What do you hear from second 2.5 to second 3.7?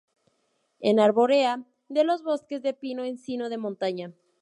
de pino-encino de